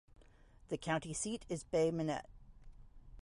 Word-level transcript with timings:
The 0.69 0.79
county 0.79 1.13
seat 1.13 1.45
is 1.47 1.63
Bay 1.63 1.91
Minette. 1.91 2.27